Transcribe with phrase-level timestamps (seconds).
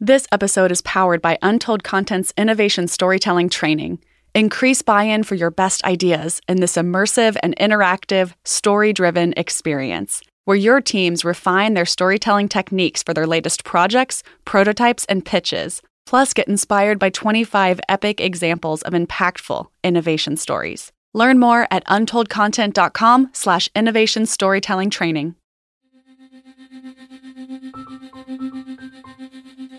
[0.00, 3.98] This episode is powered by Untold Content's innovation storytelling training.
[4.32, 10.22] Increase buy in for your best ideas in this immersive and interactive, story driven experience,
[10.44, 15.82] where your teams refine their storytelling techniques for their latest projects, prototypes, and pitches.
[16.06, 20.92] Plus, get inspired by 25 epic examples of impactful innovation stories.
[21.12, 25.34] Learn more at untoldcontent.com slash innovation storytelling training.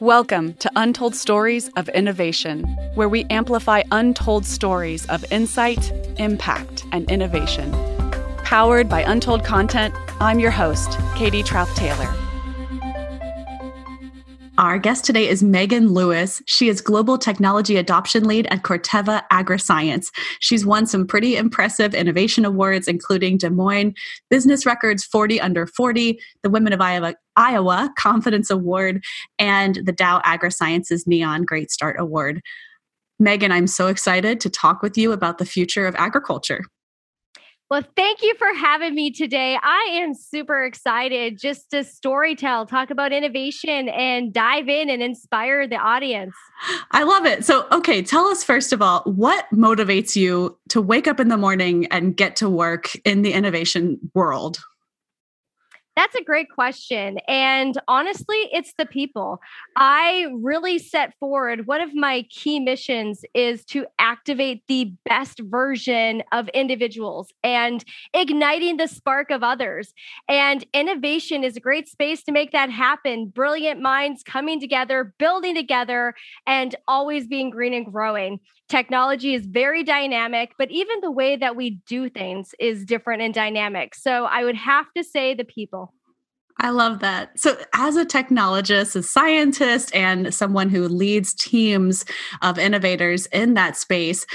[0.02, 2.64] Welcome to Untold Stories of Innovation,
[2.96, 7.70] where we amplify untold stories of insight, impact, and innovation.
[8.46, 12.29] Powered by Untold Content, I'm your host, Katie Trauth Taylor.
[14.60, 16.42] Our guest today is Magan Lewis.
[16.46, 20.12] She is Global Technology Adoption Lead at Corteva AgriScience.
[20.42, 23.94] She's won some pretty impressive innovation awards, including Des Moines
[24.30, 29.02] Business Records 40 Under 40, the Women of Iowa, Iowa Confidence Award,
[29.40, 32.42] and the Dow AgroSciences Neon Great Start Award.
[33.18, 36.66] Magan, I'm so excited to talk with you about the future of agriculture.
[37.70, 39.56] Well, thank you for having me today.
[39.62, 45.68] I am super excited just to storytell, talk about innovation, and dive in and inspire
[45.68, 46.34] the audience.
[46.92, 47.46] I love it.
[47.46, 51.38] So, okay, tell us first of all, what motivates you to wake up in the
[51.38, 54.60] morning and get to work in the innovation world?
[56.00, 57.18] That's a great question.
[57.28, 59.42] And honestly, it's the people.
[59.76, 66.24] I really set forward one of my key missions is to activate the best version
[66.32, 67.84] of individuals and
[68.14, 69.94] igniting the spark of others.
[70.30, 73.28] And innovation is a great space to make that happen.
[73.28, 76.14] Brilliant minds coming together, building together,
[76.48, 78.40] and always being green and growing.
[78.70, 83.34] Technology is very dynamic, but even the way that we do things is different and
[83.34, 83.96] dynamic.
[83.96, 85.94] So I would have to say the people.
[86.62, 87.40] I love that.
[87.40, 92.04] So, as a technologist, a scientist, and someone who leads teams
[92.42, 94.26] of innovators in that space,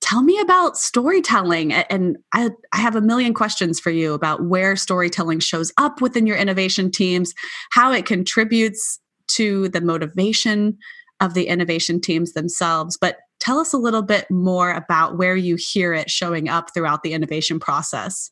[0.00, 1.72] tell me about storytelling.
[1.72, 6.26] And I, I, have a million questions for you about where storytelling shows up within
[6.26, 7.32] your innovation teams,
[7.70, 8.98] how it contributes
[9.28, 10.78] to the motivation
[11.20, 12.96] of the innovation teams themselves.
[13.00, 17.02] But tell us a little bit more about where you hear it showing up throughout
[17.02, 18.30] the innovation process.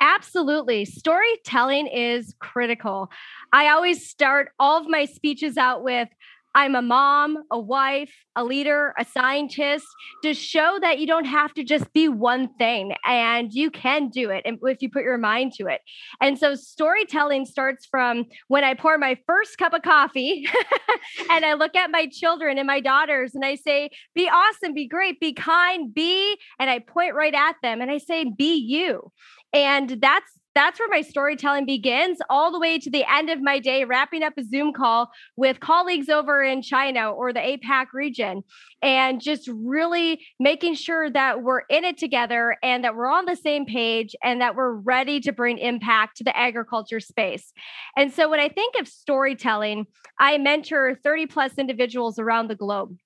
[0.00, 0.84] Absolutely.
[0.84, 3.10] Storytelling is critical.
[3.52, 6.08] I always start all of my speeches out with
[6.54, 9.86] I'm a mom, a wife, a leader, a scientist
[10.22, 14.30] to show that you don't have to just be one thing and you can do
[14.30, 15.80] it if you put your mind to it.
[16.20, 20.46] And so storytelling starts from when I pour my first cup of coffee
[21.30, 24.86] and I look at my children and my daughters and I say, be awesome, be
[24.86, 29.10] great, be kind, be, and I point right at them and I say, be you.
[29.52, 33.58] And that's that's where my storytelling begins all the way to the end of my
[33.58, 38.42] day wrapping up a zoom call with colleagues over in china or the apac region
[38.82, 43.34] and just really making sure that we're in it together and that we're on the
[43.36, 47.52] same page and that we're ready to bring impact to the agriculture space.
[47.96, 49.86] And so when i think of storytelling
[50.20, 52.96] i mentor 30 plus individuals around the globe.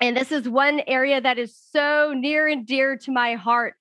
[0.00, 3.74] And this is one area that is so near and dear to my heart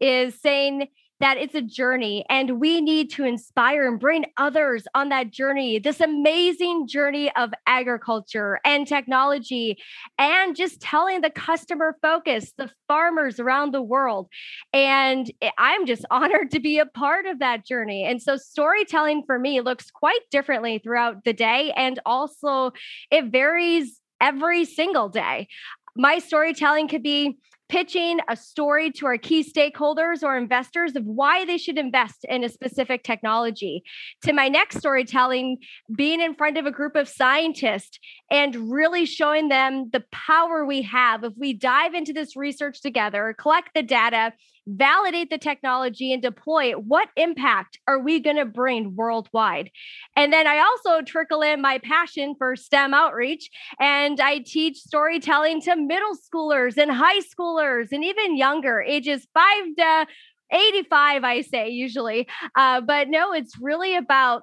[0.00, 0.88] is saying
[1.20, 5.78] that it's a journey and we need to inspire and bring others on that journey,
[5.78, 9.76] this amazing journey of agriculture and technology,
[10.18, 14.28] and just telling the customer focus, the farmers around the world.
[14.72, 18.04] And I'm just honored to be a part of that journey.
[18.04, 21.72] And so storytelling for me looks quite differently throughout the day.
[21.76, 22.72] And also,
[23.10, 25.48] it varies every single day.
[25.96, 27.38] My storytelling could be
[27.70, 32.42] pitching a story to our key stakeholders or investors of why they should invest in
[32.42, 33.84] a specific technology.
[34.22, 35.58] To my next storytelling,
[35.94, 40.82] being in front of a group of scientists and really showing them the power we
[40.82, 44.32] have if we dive into this research together, collect the data,
[44.66, 49.70] validate the technology and deploy it, what impact are we going to bring worldwide?
[50.16, 55.60] And then I also trickle in my passion for STEM outreach and I teach storytelling
[55.62, 57.59] to middle schoolers and high schoolers
[57.92, 60.06] and even younger, ages five to
[60.52, 62.28] 85, I say usually.
[62.56, 64.42] Uh, but no, it's really about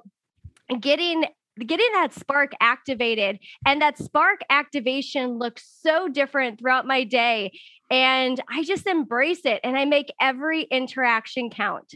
[0.79, 1.25] getting
[1.65, 7.51] getting that spark activated and that spark activation looks so different throughout my day
[7.89, 11.95] and I just embrace it and I make every interaction count.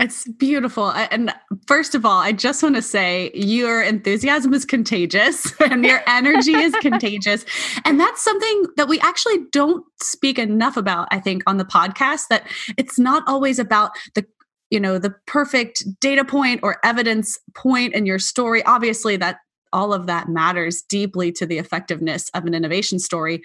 [0.00, 0.90] It's beautiful.
[0.92, 1.30] And
[1.66, 6.54] first of all, I just want to say your enthusiasm is contagious and your energy
[6.54, 7.44] is contagious.
[7.84, 12.28] And that's something that we actually don't speak enough about, I think, on the podcast,
[12.30, 12.46] that
[12.78, 14.26] it's not always about the
[14.70, 19.38] you know the perfect data point or evidence point in your story obviously that
[19.72, 23.42] all of that matters deeply to the effectiveness of an innovation story.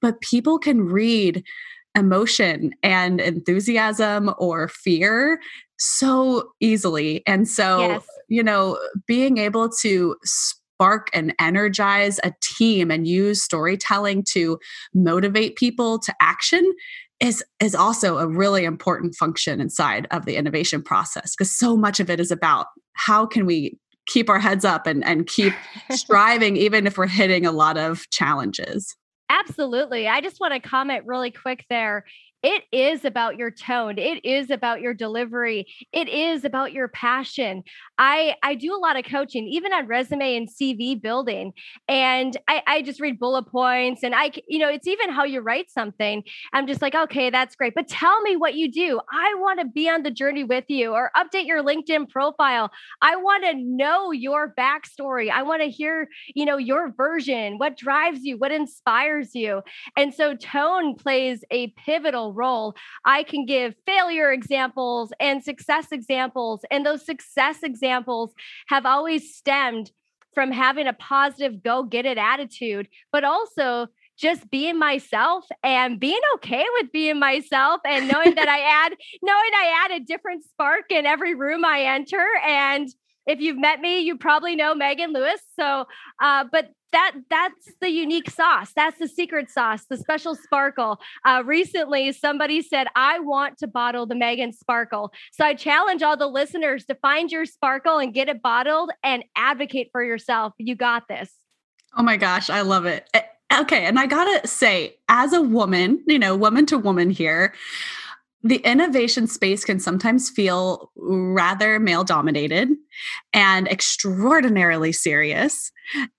[0.00, 1.44] But people can read
[1.94, 5.40] emotion and enthusiasm or fear
[5.78, 7.22] so easily.
[7.26, 8.06] And so, yes.
[8.28, 14.58] you know, being able to spark and energize a team and use storytelling to
[14.94, 16.72] motivate people to action
[17.20, 21.98] is is also a really important function inside of the innovation process because so much
[21.98, 23.76] of it is about how can we
[24.06, 25.52] keep our heads up and and keep
[25.90, 28.96] striving even if we're hitting a lot of challenges
[29.30, 30.08] Absolutely.
[30.08, 32.04] I just want to comment really quick there
[32.42, 37.62] it is about your tone it is about your delivery it is about your passion.
[37.98, 41.52] I i do a lot of coaching even on resume and cv building
[41.88, 45.40] and i i just read bullet points and i you know it's even how you
[45.40, 49.34] write something i'm just like okay that's great but tell me what you do i
[49.38, 52.70] want to be on the journey with you or update your linkedin profile
[53.02, 57.76] i want to know your backstory i want to hear you know your version what
[57.76, 59.60] drives you what inspires you
[59.96, 66.60] and so tone plays a pivotal role, I can give failure examples and success examples.
[66.70, 68.32] And those success examples
[68.68, 69.90] have always stemmed
[70.34, 73.88] from having a positive go get it attitude, but also
[74.18, 78.92] just being myself and being okay with being myself and knowing that I add
[79.22, 82.88] knowing I add a different spark in every room I enter and
[83.28, 85.40] if you've met me, you probably know Magan Lewis.
[85.60, 85.84] So,
[86.20, 88.72] uh, but that that's the unique sauce.
[88.74, 91.00] That's the secret sauce, the special sparkle.
[91.24, 96.16] Uh, recently, somebody said, "I want to bottle the Magan Sparkle." So I challenge all
[96.16, 100.54] the listeners to find your sparkle and get it bottled and advocate for yourself.
[100.58, 101.30] You got this.
[101.96, 103.08] Oh my gosh, I love it.
[103.14, 103.22] Eh,
[103.60, 107.54] okay, and I gotta say, as a woman, you know, woman to woman here,
[108.42, 112.68] the innovation space can sometimes feel rather male dominated
[113.32, 115.72] and extraordinarily serious.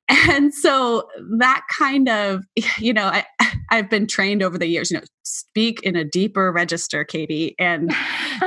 [0.09, 1.07] And so
[1.37, 2.43] that kind of,
[2.77, 3.25] you know, I,
[3.71, 7.93] I've been trained over the years, you know, speak in a deeper register, Katie, and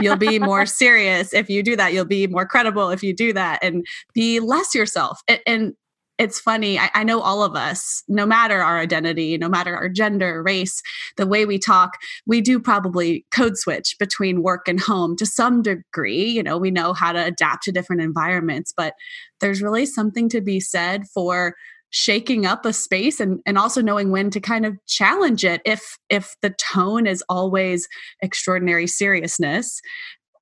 [0.01, 1.93] you'll be more serious if you do that.
[1.93, 5.21] You'll be more credible if you do that and be less yourself.
[5.29, 5.75] And, and
[6.19, 6.79] it's funny.
[6.79, 10.83] I, I, know all of us, no matter our identity, no matter our gender, race,
[11.17, 15.63] the way we talk, we do probably code switch between work and home to some
[15.63, 16.25] degree.
[16.25, 18.95] You know, we know how to adapt to different environments, but
[19.41, 21.55] there's really something to be said for
[21.91, 25.99] shaking up a space and, and also knowing when to kind of challenge it if
[26.09, 27.87] if the tone is always
[28.23, 29.79] extraordinary seriousness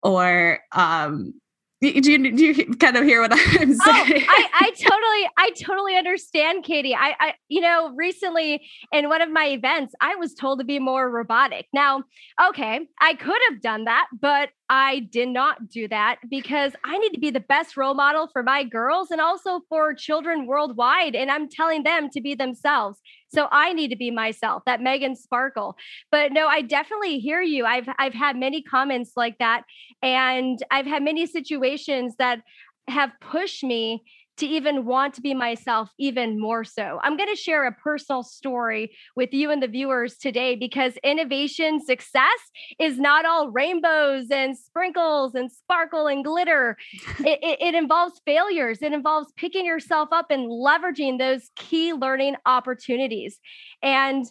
[0.05, 1.35] or um
[1.81, 3.79] do you, do you kind of hear what I'm oh, saying?
[3.85, 6.95] Oh, I, I totally, I totally understand, Katie.
[6.95, 10.79] I, I, you know, recently in one of my events, I was told to be
[10.79, 11.67] more robotic.
[11.73, 12.05] Now,
[12.49, 17.11] okay, I could have done that, but I did not do that because I need
[17.11, 21.17] to be the best role model for my girls and also for children worldwide.
[21.17, 23.01] And I'm telling them to be themselves.
[23.35, 25.75] So I need to be myself, that Magan Sparkle.
[26.13, 27.67] But no, I definitely hear you.
[27.67, 29.65] I've I've had many comments like that.
[30.03, 32.43] And I've had many situations that
[32.87, 34.05] have pushed me
[34.41, 36.99] to even want to be myself even more so.
[37.03, 41.81] I'm going to share a personal story with you and the viewers today because innovation
[41.81, 42.39] success
[42.79, 46.77] is not all rainbows and sprinkles and sparkle and glitter.
[47.21, 52.37] it, it, it involves failures, it involves picking yourself up and leveraging those key learning
[52.47, 53.39] opportunities.
[53.83, 54.27] And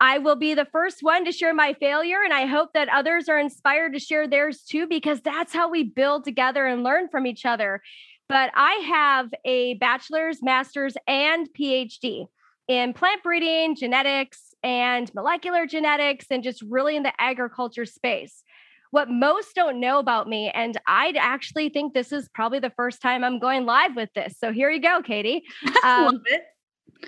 [0.00, 3.28] I will be the first one to share my failure, and I hope that others
[3.28, 7.26] are inspired to share theirs too, because that's how we build together and learn from
[7.26, 7.80] each other.
[8.28, 12.26] But I have a bachelor's, master's, and PhD
[12.68, 18.42] in plant breeding, genetics, and molecular genetics, and just really in the agriculture space.
[18.90, 23.02] What most don't know about me, and I actually think this is probably the first
[23.02, 24.36] time I'm going live with this.
[24.38, 25.42] So here you go, Katie.
[25.84, 26.44] Um, Love it.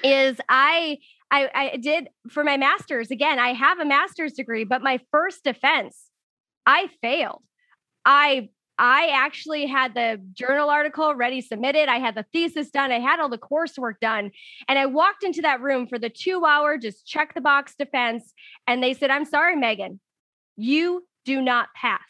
[0.05, 0.99] Is I
[1.31, 3.39] I, I did for my master's again.
[3.39, 6.11] I have a master's degree, but my first defense,
[6.67, 7.43] I failed.
[8.05, 11.88] I I actually had the journal article ready submitted.
[11.88, 12.92] I had the thesis done.
[12.92, 14.30] I had all the coursework done.
[14.68, 18.33] And I walked into that room for the two hour, just check the box defense.
[18.66, 20.00] And they said, I'm sorry, Magan,
[20.56, 22.00] you do not pass.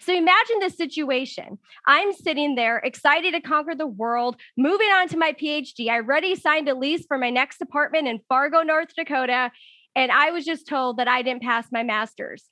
[0.00, 1.58] So imagine this situation.
[1.86, 5.88] I'm sitting there excited to conquer the world, moving on to my PhD.
[5.90, 9.50] I already signed a lease for my next apartment in Fargo, North Dakota.
[9.94, 12.44] And I was just told that I didn't pass my master's.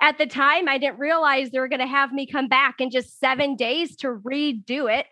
[0.00, 2.90] At the time, I didn't realize they were going to have me come back in
[2.90, 5.06] just seven days to redo it.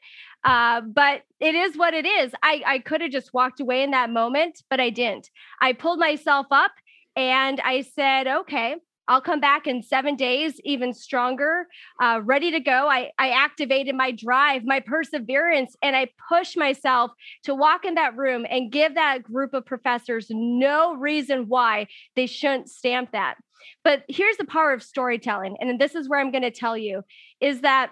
[0.44, 2.32] Uh, but it is what it is.
[2.42, 5.28] I, I could have just walked away in that moment, but I didn't.
[5.60, 6.70] I pulled myself up
[7.16, 8.76] and I said, okay,
[9.08, 11.66] I'll come back in seven days, even stronger,
[12.02, 12.88] uh, ready to go.
[12.88, 17.12] I, I activated my drive, my perseverance, and I pushed myself
[17.44, 22.26] to walk in that room and give that group of professors no reason why they
[22.26, 23.36] shouldn't stamp that.
[23.84, 25.56] But here's the power of storytelling.
[25.60, 27.02] And this is where I'm going to tell you
[27.40, 27.90] is that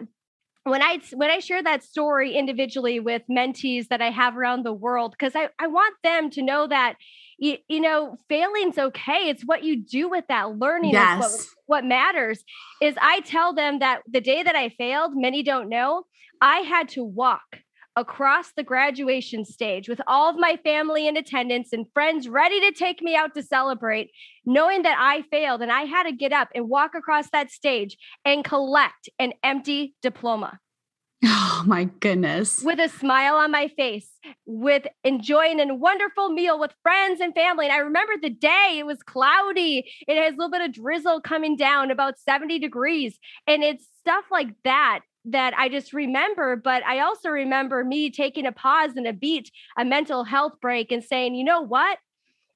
[0.64, 4.73] when I when I share that story individually with mentees that I have around the
[4.73, 6.94] world, because I, I want them to know that
[7.38, 9.28] you, you know, failing's okay.
[9.28, 11.25] It's what you do with that learning yes.
[11.25, 12.44] is what, what matters.
[12.80, 16.04] Is I tell them that the day that I failed, many don't know,
[16.40, 17.61] I had to walk
[17.97, 22.73] across the graduation stage with all of my family in attendance and friends ready to
[22.73, 24.11] take me out to celebrate,
[24.45, 27.97] knowing that I failed and I had to get up and walk across that stage
[28.25, 30.59] and collect an empty diploma.
[31.27, 32.61] Oh my goodness.
[32.63, 34.11] With a smile on my face,
[34.45, 37.67] with enjoying a wonderful meal with friends and family.
[37.67, 39.91] And I remember the day, it was cloudy.
[40.07, 43.19] It has a little bit of drizzle coming down, about 70 degrees.
[43.47, 46.57] And it's stuff like that that I just remember.
[46.57, 50.93] But I also remember me taking a pause and a beat, a mental health break,
[50.93, 51.99] and saying, you know what?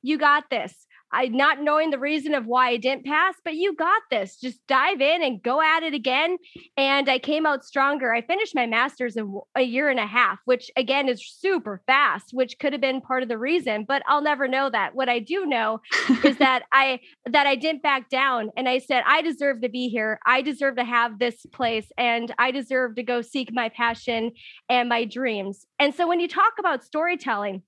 [0.03, 0.87] You got this.
[1.13, 4.37] I not knowing the reason of why I didn't pass, but you got this.
[4.37, 6.37] Just dive in and go at it again.
[6.77, 8.13] And I came out stronger.
[8.13, 12.31] I finished my master's in a year and a half, which again is super fast,
[12.33, 14.95] which could have been part of the reason, but I'll never know that.
[14.95, 15.81] What I do know
[16.25, 19.89] is that I that I didn't back down and I said I deserve to be
[19.89, 20.21] here.
[20.27, 24.33] I deserve to have this place and I deserve to go seek my passion
[24.69, 25.67] and my dreams.
[25.79, 27.63] And so when you talk about storytelling,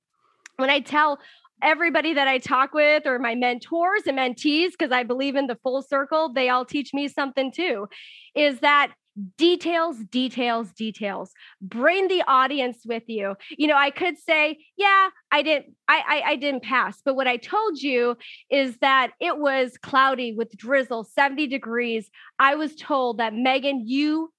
[0.56, 1.18] when I tell
[1.62, 5.58] everybody that I talk with or my mentors and mentees, because I believe in the
[5.62, 7.88] full circle, they all teach me something too,
[8.34, 8.92] is that
[9.36, 11.32] details details details.
[11.60, 13.34] Bring the audience with you.
[13.50, 17.26] You know i could say yeah i didn't I, I, I didn't pass but what
[17.26, 18.16] i told you
[18.50, 22.10] is that it was cloudy with drizzle 70 degrees.
[22.38, 24.32] I was told that magan you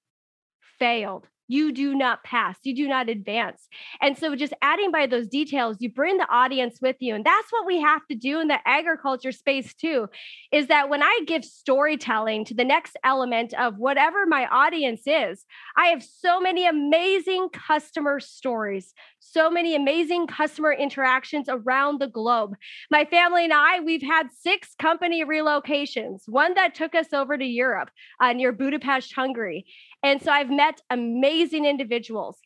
[0.78, 3.68] failed you do not pass, you do not advance.
[4.00, 7.14] And so, just adding by those details, you bring the audience with you.
[7.14, 10.08] And that's what we have to do in the agriculture space, too,
[10.50, 15.44] is that when I give storytelling to the next element of whatever my audience is,
[15.76, 22.54] I have so many amazing customer stories, so many amazing customer interactions around the globe.
[22.90, 27.44] My family and I, we've had six company relocations, one that took us over to
[27.44, 27.90] Europe
[28.20, 29.66] uh, near Budapest, Hungary.
[30.02, 32.38] And so I've met amazing individuals.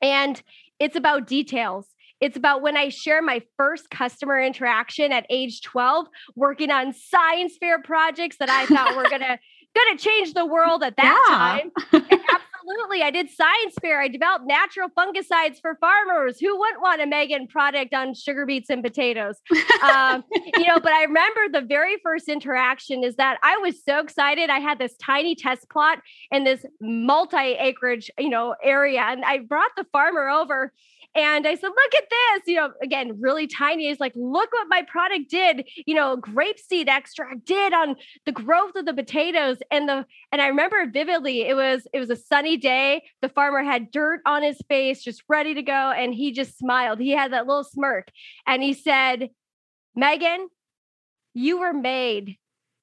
[0.00, 0.40] And
[0.78, 1.86] it's about details.
[2.20, 7.56] It's about when I share my first customer interaction at age 12, working on science
[7.60, 9.38] fair projects that I thought were going to
[9.74, 12.00] going to change the world at that yeah.
[12.00, 12.40] time.
[12.58, 13.02] Absolutely.
[13.02, 14.00] I did science fair.
[14.00, 16.38] I developed natural fungicides for farmers.
[16.40, 19.36] Who wouldn't want a Magan product on sugar beets and potatoes?
[19.82, 24.00] um, you know, but I remember the very first interaction is that I was so
[24.00, 24.50] excited.
[24.50, 25.98] I had this tiny test plot
[26.30, 29.00] in this multi acreage, you know, area.
[29.00, 30.72] And I brought the farmer over
[31.14, 33.88] and I said, look at this, you know, again, really tiny.
[33.88, 37.96] He's like, look what my product did, you know, grapeseed extract did on
[38.26, 39.58] the growth of the potatoes.
[39.70, 43.02] And the and I remember vividly, it was it was a sunny day.
[43.22, 45.72] The farmer had dirt on his face, just ready to go.
[45.72, 47.00] And he just smiled.
[47.00, 48.08] He had that little smirk.
[48.46, 49.30] And he said,
[49.96, 50.48] Magan,
[51.34, 52.36] you were made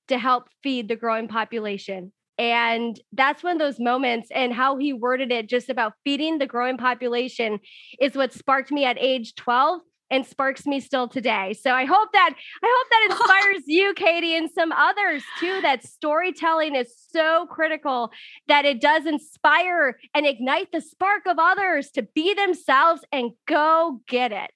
[0.07, 2.11] to help feed the growing population.
[2.37, 6.47] And that's one of those moments, and how he worded it just about feeding the
[6.47, 7.59] growing population
[7.99, 9.79] is what sparked me at age 12
[10.11, 11.53] and sparks me still today.
[11.53, 15.61] So I hope that I hope that inspires you, Katie, and some others too.
[15.61, 18.11] That storytelling is so critical
[18.47, 24.01] that it does inspire and ignite the spark of others to be themselves and go
[24.07, 24.51] get it.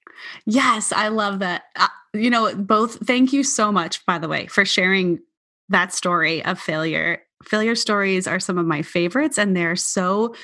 [0.46, 1.62] Yes, I love that.
[1.76, 3.06] Uh, you know, both.
[3.06, 5.20] Thank you so much, by the way, for sharing
[5.68, 10.34] that story of failure failure stories are some of my favorites and they're so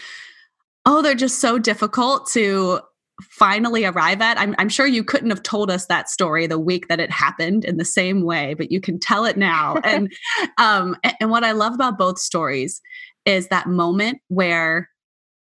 [0.87, 2.81] oh they're just so difficult to
[3.23, 4.39] finally arrive at.
[4.39, 7.65] I'm, I'm sure you couldn't have told us that story the week that it happened
[7.65, 9.81] in the same way but you can tell it now.
[9.85, 10.13] And
[10.59, 12.81] um and what i love about both stories
[13.25, 14.89] is that moment where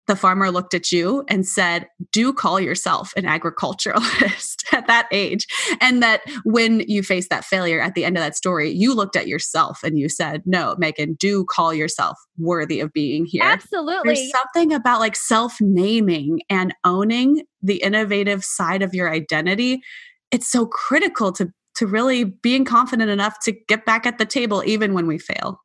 [0.06, 5.46] the farmer looked at you and said, Do call yourself an agriculturalist at that age.
[5.80, 9.16] And that when you face that failure at the end of that story, you looked
[9.16, 13.42] at yourself and you said, No, Magan, do call yourself worthy of being here.
[13.44, 14.14] Absolutely.
[14.14, 19.82] There's something about like self naming and owning the innovative side of your identity.
[20.30, 24.62] It's so critical to, to really being confident enough to get back at the table,
[24.66, 25.60] even when we fail.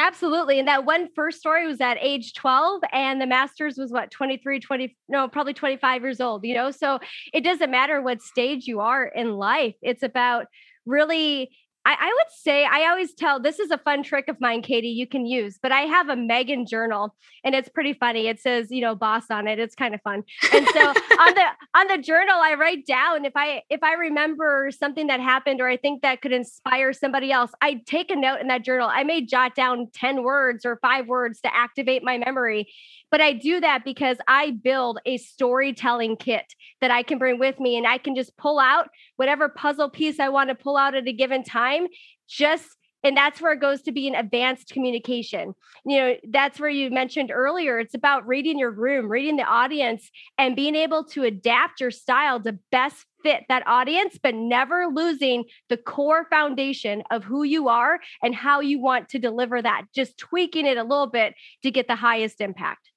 [0.00, 0.58] Absolutely.
[0.58, 4.58] And that one first story was at age 12 and the master's was what 23
[4.58, 6.70] 20 no probably 25 years old, you know.
[6.70, 7.00] So
[7.34, 9.74] it doesn't matter what stage you are in life.
[9.82, 10.46] It's about
[10.86, 11.50] really
[11.86, 14.88] I, I, would say I always tell this is a fun trick of mine, Katie,
[14.88, 18.28] you can use, but I have a Magan journal and it's pretty funny.
[18.28, 19.58] It says, you know, boss on it.
[19.58, 20.22] It's kind of fun.
[20.52, 21.44] And so on the
[21.74, 25.68] on the journal, I write down if I if I remember something that happened or
[25.68, 28.88] I think that could inspire somebody else, I take a note in that journal.
[28.92, 32.68] I may jot down 10 words or five words to activate my memory.
[33.10, 37.58] But I do that because I build a storytelling kit that I can bring with
[37.58, 40.94] me and I can just pull out whatever puzzle piece I want to pull out
[40.94, 41.86] at a given time.
[42.28, 45.54] Just and that's where it goes to be an advanced communication.
[45.86, 47.78] You know, that's where you mentioned earlier.
[47.78, 52.40] It's about reading your room, reading the audience, and being able to adapt your style
[52.40, 58.00] to best fit that audience, but never losing the core foundation of who you are
[58.22, 61.86] and how you want to deliver that, just tweaking it a little bit to get
[61.86, 62.89] the highest impact.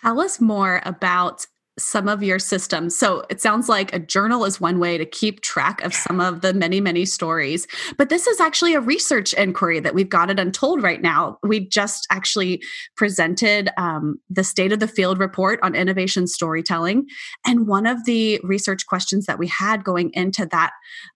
[0.00, 1.46] Tell us more about
[1.80, 2.96] some of your systems.
[2.96, 6.42] So it sounds like a journal is one way to keep track of some of
[6.42, 7.66] the many, many stories.
[7.96, 11.38] But this is actually a research inquiry that we've got it untold right now.
[11.42, 12.62] We just actually
[12.96, 17.06] presented um, the state of the field report on innovation storytelling.
[17.46, 20.72] And one of the research questions that we had going into that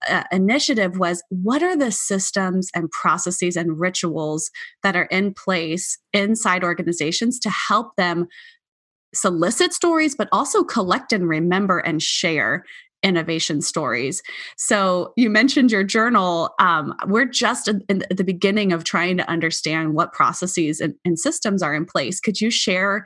[0.09, 4.51] uh, initiative was what are the systems and processes and rituals
[4.83, 8.29] that are in place inside organizations to help them
[9.15, 12.65] solicit stories, but also collect and remember and share
[13.05, 14.23] innovation stories.
[14.57, 16.51] So you mentioned your journal.
[16.59, 21.19] Um, we're just in, in, the beginning of trying to understand what processes and, and
[21.19, 22.19] systems are in place.
[22.19, 23.05] Could you share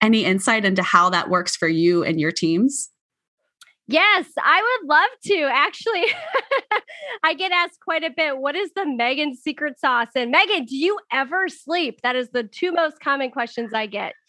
[0.00, 2.88] any insight into how that works for you and your teams?
[3.88, 5.50] Yes, I would love to.
[5.52, 6.04] Actually,
[7.24, 10.08] I get asked quite a bit what is the Magan secret sauce?
[10.14, 12.00] And Magan, do you ever sleep?
[12.02, 14.14] That is the two most common questions I get.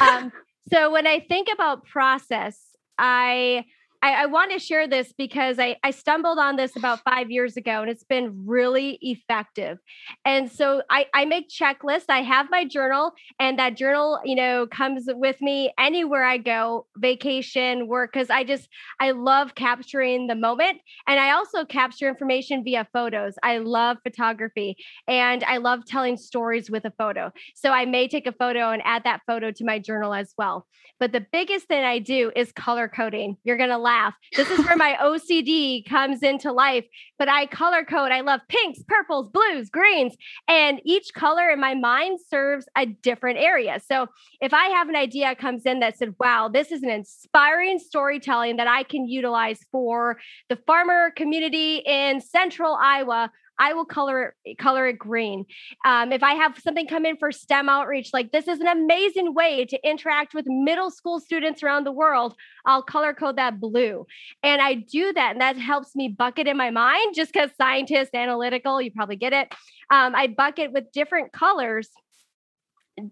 [0.00, 0.32] Um,
[0.72, 2.58] so when I think about process,
[2.98, 3.64] I
[4.02, 7.56] I, I want to share this because I, I stumbled on this about five years
[7.56, 9.78] ago and it's been really effective.
[10.24, 12.06] And so I, I make checklists.
[12.08, 16.86] I have my journal, and that journal, you know, comes with me anywhere I go,
[16.96, 18.68] vacation, work, because I just
[19.00, 20.78] I love capturing the moment.
[21.06, 23.34] And I also capture information via photos.
[23.42, 24.76] I love photography
[25.08, 27.30] and I love telling stories with a photo.
[27.54, 30.66] So I may take a photo and add that photo to my journal as well.
[30.98, 33.36] But the biggest thing I do is color coding.
[33.44, 34.14] You're gonna laugh.
[34.36, 36.84] This is where my OCD comes into life.
[37.18, 38.12] But I color code.
[38.12, 40.14] I love pinks, purples, blues, greens,
[40.48, 43.80] and each color in my mind serves a different area.
[43.84, 44.06] So
[44.40, 48.56] if I have an idea comes in that said, "Wow, this is an inspiring storytelling
[48.56, 54.58] that I can utilize for the farmer community in Central Iowa," I will color it,
[54.58, 55.44] color it green.
[55.84, 59.34] Um, if I have something come in for STEM outreach, like this is an amazing
[59.34, 64.06] way to interact with middle school students around the world, I'll color code that blue.
[64.42, 68.14] And I do that, and that helps me bucket in my mind just because scientist,
[68.14, 69.52] analytical, you probably get it.
[69.90, 71.90] Um, I bucket with different colors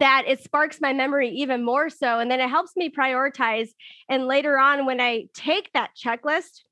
[0.01, 2.19] that it sparks my memory even more so.
[2.19, 3.69] And then it helps me prioritize.
[4.09, 6.63] And later on, when I take that checklist,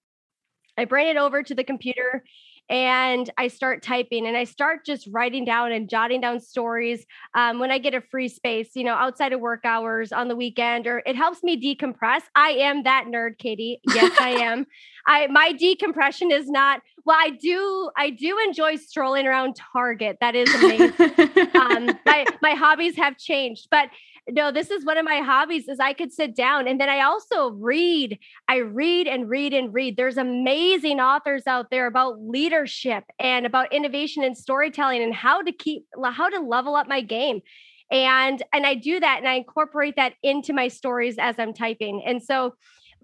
[0.77, 2.25] I bring it over to the computer
[2.69, 7.59] and I start typing and I start just writing down and jotting down stories um,
[7.59, 10.87] when I get a free space, you know, outside of work hours on the weekend,
[10.87, 12.23] or it helps me decompress.
[12.35, 13.81] I am that nerd, Katie.
[13.95, 14.67] Yes, I am.
[15.07, 17.17] I my decompression is not well.
[17.19, 20.19] I do I do enjoy strolling around Target.
[20.21, 20.93] That is amazing.
[21.55, 23.89] um, my my hobbies have changed, but
[24.29, 27.03] no, this is one of my hobbies is I could sit down and then I
[27.03, 28.19] also read.
[28.49, 29.97] I read and read and read.
[29.97, 35.53] There's amazing authors out there about leadership and about innovation and storytelling and how to
[35.53, 37.41] keep how to level up my game.
[37.91, 42.03] And and I do that and I incorporate that into my stories as I'm typing.
[42.05, 42.55] And so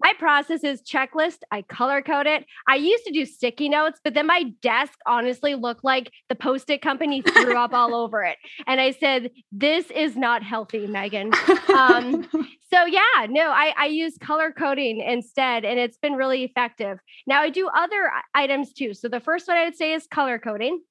[0.03, 1.39] my process is checklist.
[1.49, 2.45] I color code it.
[2.67, 6.69] I used to do sticky notes, but then my desk honestly looked like the post
[6.69, 8.37] it company threw up all over it.
[8.67, 11.31] And I said, This is not healthy, Magan.
[11.73, 12.23] Um,
[12.73, 16.99] so, yeah, no, I, I use color coding instead, and it's been really effective.
[17.25, 18.93] Now, I do other items too.
[18.93, 20.81] So, the first one I would say is color coding.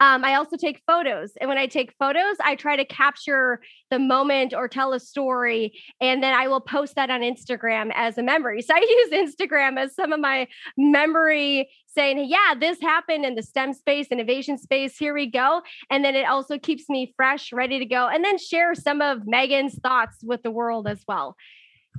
[0.00, 1.32] Um, I also take photos.
[1.40, 5.80] And when I take photos, I try to capture the moment or tell a story.
[6.00, 8.62] And then I will post that on Instagram as a memory.
[8.62, 8.78] So I
[9.12, 14.08] use Instagram as some of my memory saying, yeah, this happened in the STEM space,
[14.10, 14.98] innovation space.
[14.98, 15.62] Here we go.
[15.90, 18.06] And then it also keeps me fresh, ready to go.
[18.08, 21.36] And then share some of Magan's thoughts with the world as well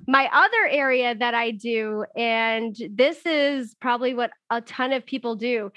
[0.05, 5.35] my other area that I do, and this is probably what a ton of people
[5.35, 5.71] do,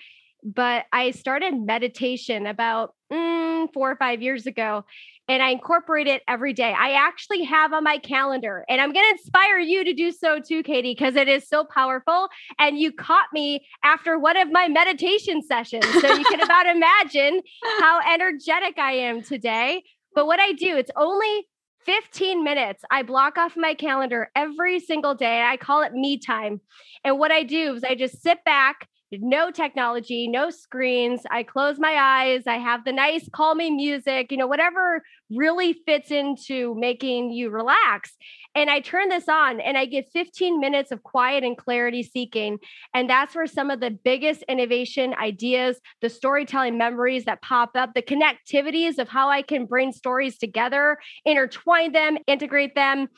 [0.44, 4.85] but I started meditation about mm, four or five years ago.
[5.29, 6.74] and I incorporate it every day.
[6.76, 10.40] I actually have on my calendar, and I'm going to inspire you to do so
[10.40, 12.29] too, Katie, because it is so powerful.
[12.59, 15.87] And you caught me after one of my meditation sessions.
[16.00, 17.42] So you can about imagine
[17.79, 19.85] how energetic I am today.
[20.14, 21.46] But what I do, it's only
[21.87, 25.42] 15 minutes I block off my calendar every single day.
[25.42, 26.61] I call it me time.
[27.05, 31.23] And what I do is I just sit back no technology, no screens.
[31.31, 32.44] I close my eyes.
[32.46, 38.16] I have the nice calming music, you know, whatever really fits into making you relax.
[38.55, 42.59] And I turn this on and I get 15 minutes of quiet and clarity seeking.
[42.94, 47.94] And that's where some of the biggest innovation ideas, the storytelling memories that pop up,
[47.94, 53.09] the connectivities of how I can bring stories together, intertwine them, integrate them.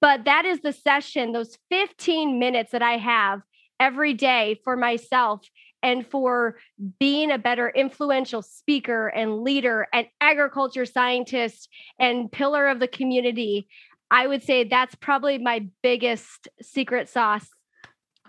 [0.00, 3.42] But that is the session, those 15 minutes that I have
[3.80, 5.40] every day for myself
[5.82, 6.58] and for
[6.98, 13.66] being a better influential speaker and leader and agriculture scientist and pillar of the community
[14.10, 17.48] i would say that's probably my biggest secret sauce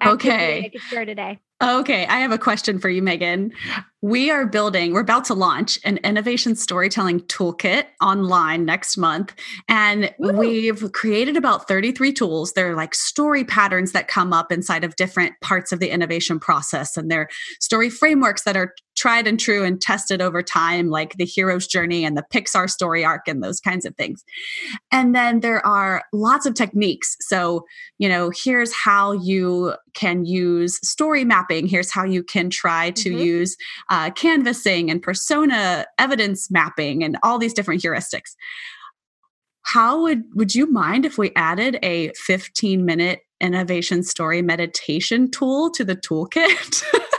[0.04, 0.66] okay.
[0.66, 3.52] i could share today Okay, I have a question for you, Magan.
[4.02, 9.36] We are building, we're about to launch an innovation storytelling toolkit online next month.
[9.70, 10.32] And Ooh.
[10.32, 12.54] we've created about 33 tools.
[12.54, 16.98] They're like story patterns that come up inside of different parts of the innovation process.
[16.98, 21.26] And they're story frameworks that are tried and true and tested over time, like the
[21.26, 24.24] hero's journey and the Pixar story arc and those kinds of things.
[24.92, 27.16] And then there are lots of techniques.
[27.20, 27.66] So,
[27.98, 31.68] you know, here's how you can use story mapping.
[31.68, 33.20] Here's how you can try to mm-hmm.
[33.20, 33.58] use
[33.90, 38.36] uh, canvassing and persona evidence mapping and all these different heuristics.
[39.64, 45.70] How would would you mind if we added a 15 minute innovation story meditation tool
[45.72, 46.84] to the toolkit?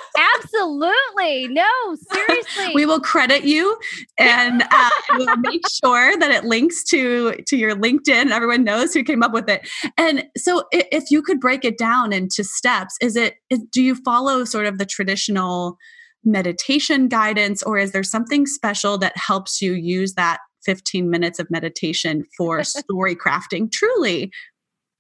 [0.43, 1.49] Absolutely.
[1.49, 2.75] No, seriously.
[2.75, 3.77] we will credit you
[4.19, 8.95] and uh, we'll make sure that it links to to your LinkedIn and everyone knows
[8.95, 9.69] who came up with it.
[9.97, 13.95] And so if you could break it down into steps, is it is, do you
[13.95, 15.77] follow sort of the traditional
[16.25, 21.51] meditation guidance or is there something special that helps you use that 15 minutes of
[21.51, 24.31] meditation for story crafting truly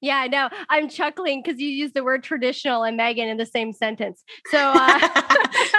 [0.02, 0.50] yeah, I know.
[0.68, 4.24] I'm chuckling because you use the word traditional and Magan in the same sentence.
[4.50, 5.08] So, uh,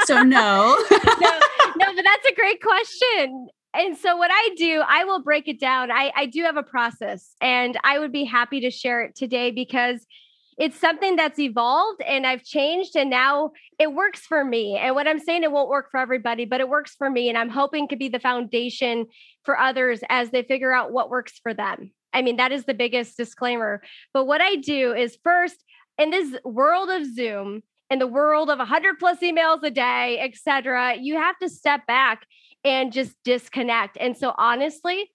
[0.06, 0.82] so no.
[0.92, 1.40] no,
[1.78, 3.50] no, but that's a great question.
[3.76, 5.92] And so, what I do, I will break it down.
[5.92, 9.52] I, I do have a process, and I would be happy to share it today
[9.52, 10.06] because
[10.58, 14.78] it's something that's evolved and I've changed and now it works for me.
[14.78, 17.28] And what I'm saying, it won't work for everybody, but it works for me.
[17.28, 19.08] And I'm hoping to be the foundation
[19.44, 21.92] for others as they figure out what works for them.
[22.14, 23.82] I mean, that is the biggest disclaimer.
[24.14, 25.64] But what I do is first,
[25.98, 30.36] in this world of Zoom, in the world of 100 plus emails a day, et
[30.36, 32.26] cetera, you have to step back
[32.64, 33.98] and just disconnect.
[34.00, 35.12] And so, honestly,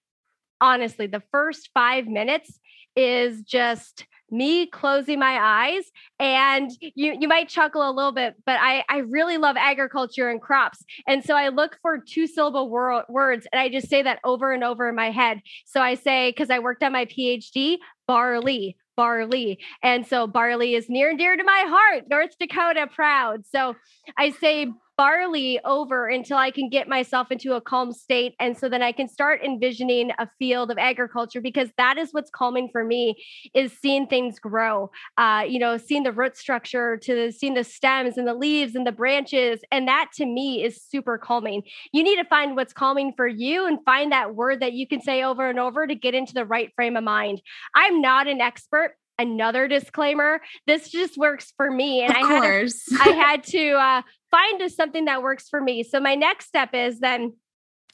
[0.61, 2.59] honestly, the first five minutes
[2.95, 5.85] is just me closing my eyes
[6.19, 10.41] and you you might chuckle a little bit but i i really love agriculture and
[10.41, 14.19] crops and so i look for two syllable wor- words and i just say that
[14.23, 17.77] over and over in my head so i say because i worked on my phd
[18.07, 19.57] barley barley.
[19.81, 23.45] And so barley is near and dear to my heart, North Dakota proud.
[23.45, 23.77] So
[24.17, 24.67] I say
[24.99, 28.35] barley over until I can get myself into a calm state.
[28.37, 32.29] And so then I can start envisioning a field of agriculture because that is what's
[32.29, 33.15] calming for me
[33.53, 38.17] is seeing things grow, uh, you know, seeing the root structure to seeing the stems
[38.17, 39.61] and the leaves and the branches.
[39.71, 41.63] And that to me is super calming.
[41.93, 45.01] You need to find what's calming for you and find that word that you can
[45.01, 47.41] say over and over to get into the right frame of mind.
[47.73, 50.41] I'm not an expert another disclaimer.
[50.65, 54.61] This just works for me, and of I had to, I had to uh, find
[54.61, 55.83] is something that works for me.
[55.83, 57.33] So my next step is then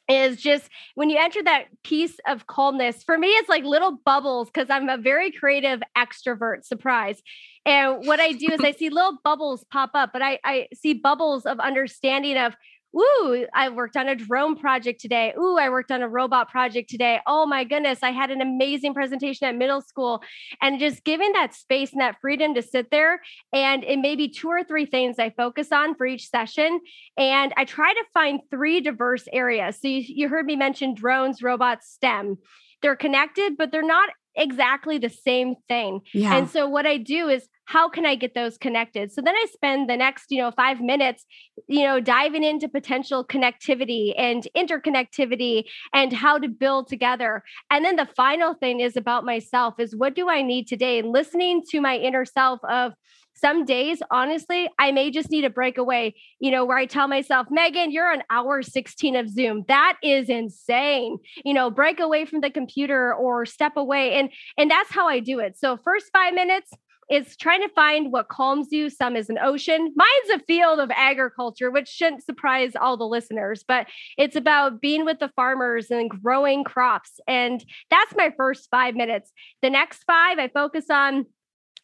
[0.07, 4.49] is just when you enter that piece of calmness for me it's like little bubbles
[4.49, 7.21] because i'm a very creative extrovert surprise
[7.65, 10.93] and what i do is i see little bubbles pop up but i i see
[10.93, 12.55] bubbles of understanding of
[12.97, 15.33] Ooh, I worked on a drone project today.
[15.37, 17.19] Ooh, I worked on a robot project today.
[17.27, 20.21] Oh my goodness, I had an amazing presentation at middle school.
[20.61, 23.21] And just giving that space and that freedom to sit there.
[23.51, 26.79] And it may be two or three things I focus on for each session.
[27.17, 29.79] And I try to find three diverse areas.
[29.81, 32.37] So you, you heard me mention drones, robots, STEM.
[32.81, 36.01] They're connected, but they're not exactly the same thing.
[36.13, 36.35] Yeah.
[36.35, 39.11] And so what I do is how can I get those connected?
[39.11, 41.25] So then I spend the next, you know, 5 minutes,
[41.67, 47.43] you know, diving into potential connectivity and interconnectivity and how to build together.
[47.71, 50.99] And then the final thing is about myself is what do I need today?
[50.99, 52.93] And listening to my inner self of
[53.35, 57.47] some days, honestly, I may just need a breakaway, you know, where I tell myself,
[57.49, 59.65] Magan, you're on hour 16 of Zoom.
[59.67, 61.17] That is insane.
[61.43, 64.13] You know, break away from the computer or step away.
[64.13, 65.57] And and that's how I do it.
[65.57, 66.71] So first five minutes,
[67.09, 68.89] is trying to find what calms you.
[68.89, 69.93] Some is an ocean.
[69.95, 75.05] Mine's a field of agriculture, which shouldn't surprise all the listeners, but it's about being
[75.05, 77.19] with the farmers and growing crops.
[77.27, 79.31] And that's my first five minutes.
[79.61, 81.25] The next five, I focus on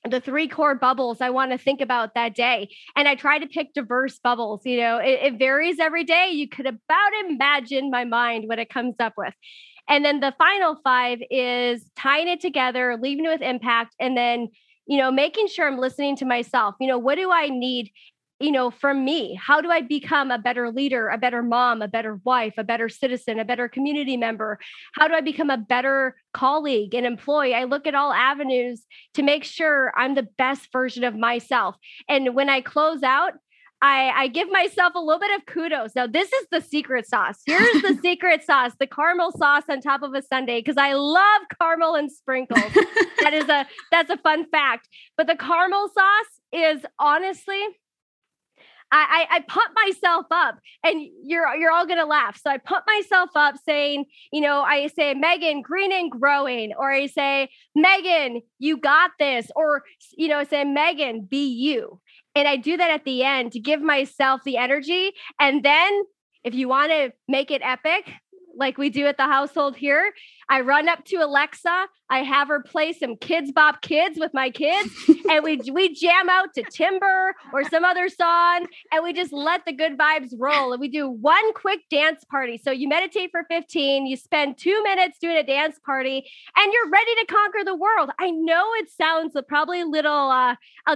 [0.09, 2.69] the three core bubbles I want to think about that day.
[2.95, 4.61] And I try to pick diverse bubbles.
[4.65, 6.29] You know, it, it, varies every day.
[6.31, 9.33] You could about imagine my mind what it comes up with.
[9.87, 14.49] And then the final five is tying it together, leaving it with impact, and then
[14.87, 16.75] you know, making sure I'm listening to myself.
[16.79, 17.91] You know, what do I need
[18.41, 19.35] you know, from me?
[19.35, 22.89] How do I become a better leader, a better mom, a better wife, a better
[22.89, 24.59] citizen, a better community member?
[24.93, 27.53] How do I become a better colleague and employee?
[27.53, 31.75] I look at all avenues to make sure I'm the best version of myself.
[32.09, 33.33] And when I close out,
[33.81, 35.95] I, I give myself a little bit of kudos.
[35.95, 37.41] Now, this is the secret sauce.
[37.45, 41.41] Here's the secret sauce, the caramel sauce on top of a sundae, because I love
[41.59, 42.71] caramel and sprinkles.
[43.21, 44.87] that is a that's a fun fact.
[45.17, 47.59] But the caramel sauce is honestly,
[48.91, 52.39] I, I, I pump myself up, and you're you're all gonna laugh.
[52.41, 56.91] So I pump myself up, saying, you know, I say, Magan, green and growing, or
[56.91, 59.83] I say, Magan, you got this, or
[60.17, 61.99] you know, say, Magan, be you.
[62.35, 65.11] And I do that at the end to give myself the energy.
[65.39, 66.03] And then
[66.43, 68.11] if you want to make it epic,
[68.55, 70.13] like we do at the household here.
[70.49, 71.87] I run up to Alexa.
[72.09, 74.89] I have her play some Kidz Bop Kids with my kids,
[75.29, 79.65] and we we jam out to Timber or some other song, and we just let
[79.65, 80.73] the good vibes roll.
[80.73, 82.57] And we do one quick dance party.
[82.57, 86.89] So you meditate for 15, you spend two minutes doing a dance party, and you're
[86.89, 88.09] ready to conquer the world.
[88.19, 90.55] I know it sounds probably a little uh,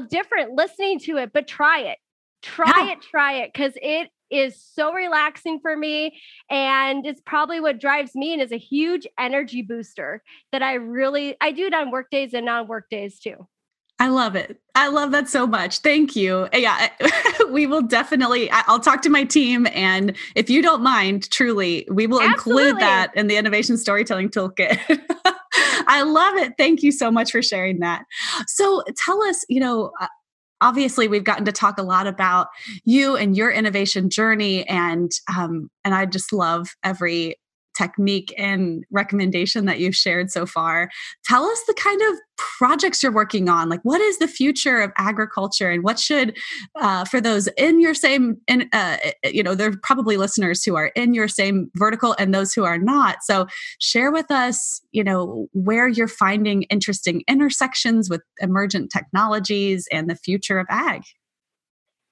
[0.09, 1.97] different listening to it, but try it
[2.41, 2.91] try yeah.
[2.91, 6.19] it try it because it is so relaxing for me
[6.49, 11.35] and it's probably what drives me and is a huge energy booster that I really
[11.41, 13.47] I do it on work days and non-work days too.
[13.97, 14.59] I love it.
[14.75, 15.79] I love that so much.
[15.79, 16.49] Thank you.
[16.53, 16.89] Yeah,
[17.49, 22.07] we will definitely I'll talk to my team and if you don't mind, truly, we
[22.07, 22.63] will Absolutely.
[22.63, 24.79] include that in the innovation storytelling toolkit.
[25.87, 26.53] I love it.
[26.57, 28.03] Thank you so much for sharing that.
[28.47, 30.07] So tell us, you know, uh,
[30.65, 32.47] obviously we've gotten to talk a lot about
[32.83, 37.35] you and your innovation journey and um, and i just love every
[37.75, 40.89] technique and recommendation that you've shared so far.
[41.25, 43.69] Tell us the kind of projects you're working on.
[43.69, 46.37] Like, what is the future of agriculture, and what should,
[46.75, 50.75] uh, for those in your same, in, uh, you know, there are probably listeners who
[50.75, 53.17] are in your same vertical and those who are not.
[53.23, 53.47] So,
[53.79, 60.15] share with us, you know, where you're finding interesting intersections with emergent technologies and the
[60.15, 61.03] future of ag.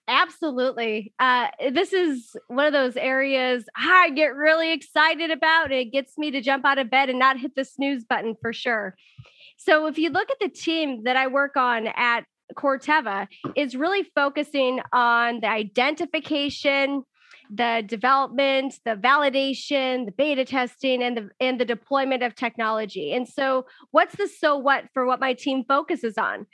[0.08, 1.14] Absolutely.
[1.18, 5.72] Uh, this is one of those areas I get really excited about.
[5.72, 8.52] It gets me to jump out of bed and not hit the snooze button for
[8.52, 8.96] sure.
[9.58, 12.22] So, if you look at the team that I work on at
[12.56, 17.04] Corteva, is really focusing on the identification,
[17.50, 23.14] the development, the validation, the beta testing, and the and the deployment of technology.
[23.14, 26.46] And so, what's the so what for what my team focuses on?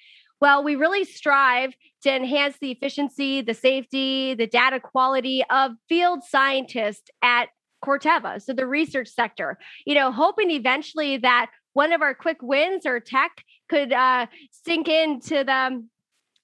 [0.42, 6.24] Well, we really strive to enhance the efficiency, the safety, the data quality of field
[6.24, 7.48] scientists at
[7.84, 9.58] Corteva, so the research sector.
[9.86, 13.32] You know, hoping eventually that one of our quick wins or tech
[13.70, 15.82] could uh, sink into the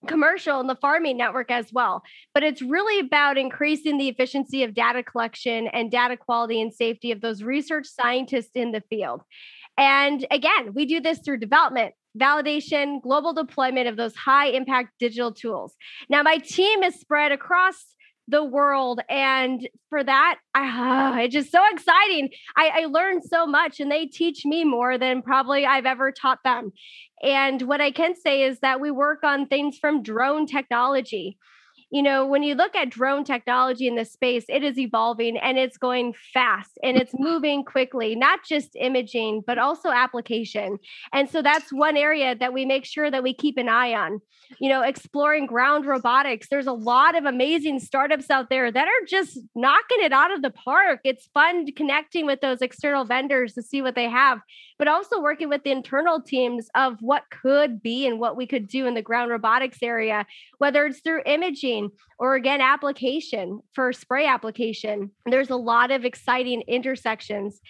[0.07, 2.03] commercial and the farming network as well.
[2.33, 7.11] But it's really about increasing the efficiency of data collection and data quality and safety
[7.11, 9.23] of those research scientists in the field.
[9.77, 15.33] And again, we do this through development, validation, global deployment of those high impact digital
[15.33, 15.75] tools.
[16.07, 17.75] Now, my team is spread across
[18.27, 19.01] the world.
[19.09, 22.29] And for that, I, it's just so exciting.
[22.55, 26.39] I, I learned so much and they teach me more than probably I've ever taught
[26.43, 26.71] them.
[27.21, 31.37] And what I can say is that we work on things from drone technology
[31.95, 35.57] you know, when you look at drone technology in this space, it is evolving and
[35.57, 40.77] it's going fast and it's moving quickly, not just imaging, but also application.
[41.13, 44.19] And so that's one area that we make sure that we keep an eye on.
[44.59, 46.49] You know, exploring ground robotics.
[46.49, 50.41] There's a lot of amazing startups out there that are just knocking it out of
[50.41, 50.99] the park.
[51.05, 54.41] It's fun connecting with those external vendors to see what they have,
[54.77, 58.67] but also working with the internal teams of what could be and what we could
[58.67, 60.25] do in the ground robotics area,
[60.57, 65.11] whether it's through imaging or again application for spray application.
[65.25, 67.61] There's a lot of exciting intersections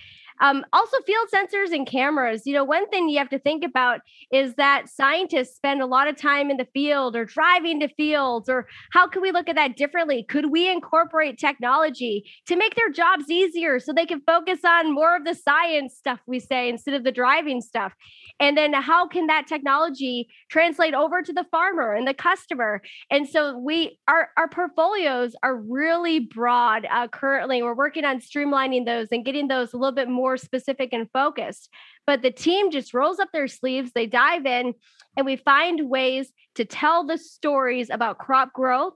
[0.41, 2.43] Um, also, field sensors and cameras.
[2.45, 6.08] You know, one thing you have to think about is that scientists spend a lot
[6.08, 9.56] of time in the field or driving to fields, or how can we look at
[9.56, 10.24] that differently?
[10.24, 15.15] Could we incorporate technology to make their jobs easier so they can focus on more
[15.15, 17.93] of the science stuff we say instead of the driving stuff?
[18.39, 22.82] And then how can that technology translate over to the farmer and the customer?
[23.10, 27.63] And so we our our portfolios are really broad uh, currently.
[27.63, 31.69] We're working on streamlining those and getting those a little bit more specific and focused.
[32.06, 34.74] But the team just rolls up their sleeves, they dive in,
[35.15, 38.93] and we find ways to tell the stories about crop growth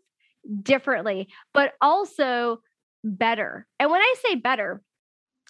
[0.61, 2.61] differently, but also
[3.03, 3.65] better.
[3.79, 4.81] And when I say better,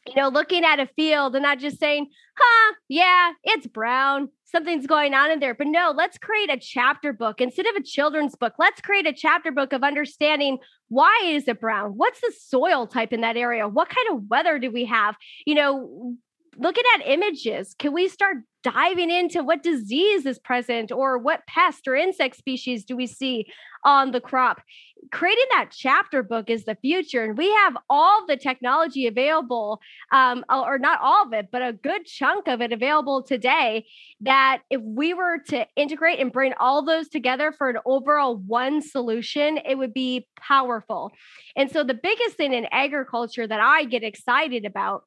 [0.08, 2.08] you know, looking at a field and not just saying,
[2.38, 5.54] huh, yeah, it's brown, something's going on in there.
[5.54, 8.54] But no, let's create a chapter book instead of a children's book.
[8.58, 10.58] Let's create a chapter book of understanding
[10.88, 11.92] why is it brown?
[11.92, 13.68] What's the soil type in that area?
[13.68, 15.16] What kind of weather do we have?
[15.46, 16.16] You know,
[16.58, 21.88] looking at images, can we start diving into what disease is present or what pest
[21.88, 23.46] or insect species do we see
[23.86, 24.62] on the crop?
[25.12, 27.24] Creating that chapter book is the future.
[27.24, 29.80] And we have all the technology available,
[30.12, 33.86] um, or not all of it, but a good chunk of it available today.
[34.22, 38.82] That if we were to integrate and bring all those together for an overall one
[38.82, 41.14] solution, it would be powerful.
[41.56, 45.06] And so, the biggest thing in agriculture that I get excited about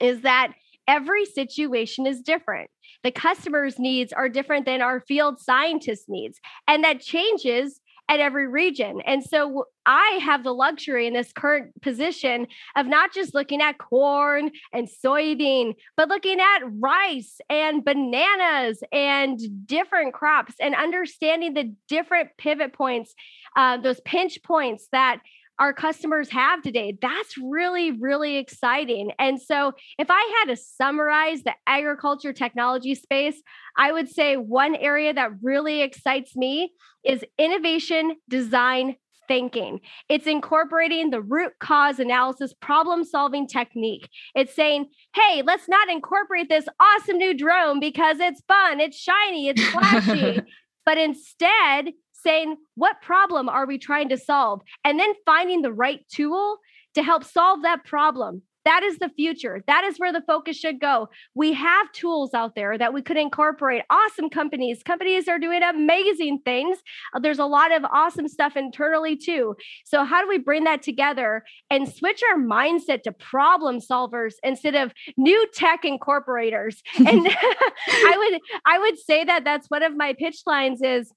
[0.00, 0.52] is that
[0.88, 2.70] every situation is different.
[3.04, 8.48] The customer's needs are different than our field scientist needs, and that changes at every
[8.48, 9.02] region.
[9.04, 13.76] And so I have the luxury in this current position of not just looking at
[13.76, 21.74] corn and soybean, but looking at rice and bananas and different crops and understanding the
[21.86, 23.14] different pivot points,
[23.56, 25.20] uh, those pinch points that
[25.58, 26.96] our customers have today.
[27.00, 29.12] That's really, really exciting.
[29.18, 33.40] And so, if I had to summarize the agriculture technology space,
[33.76, 36.72] I would say one area that really excites me
[37.04, 38.96] is innovation design
[39.28, 39.80] thinking.
[40.08, 44.08] It's incorporating the root cause analysis problem solving technique.
[44.34, 49.48] It's saying, hey, let's not incorporate this awesome new drone because it's fun, it's shiny,
[49.48, 50.40] it's flashy.
[50.86, 54.60] but instead saying, what problem are we trying to solve?
[54.84, 56.58] And then finding the right tool
[56.94, 58.42] to help solve that problem.
[58.68, 59.64] That is the future.
[59.66, 61.08] That is where the focus should go.
[61.34, 63.80] We have tools out there that we could incorporate.
[63.88, 64.82] Awesome companies.
[64.82, 66.76] Companies are doing amazing things.
[67.14, 69.54] Uh, there's a lot of awesome stuff internally too.
[69.86, 74.74] So how do we bring that together and switch our mindset to problem solvers instead
[74.74, 76.82] of new tech incorporators?
[77.08, 77.26] And
[77.86, 81.10] I would I would say that that's one of my pitch lines is